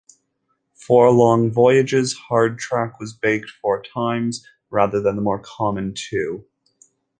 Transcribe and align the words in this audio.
For 0.73 1.11
long 1.11 1.51
voyages, 1.51 2.15
hardtack 2.27 2.99
was 2.99 3.13
baked 3.13 3.51
four 3.61 3.83
times, 3.83 4.43
rather 4.71 4.99
than 4.99 5.15
the 5.15 5.21
more 5.21 5.37
common 5.37 5.93
two. 5.93 6.43